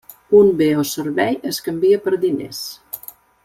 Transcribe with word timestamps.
Un 0.37 0.47
bé 0.61 0.69
o 0.83 0.85
servei 0.93 1.37
es 1.51 1.61
canvia 1.67 2.03
per 2.07 2.17
diners. 2.27 2.67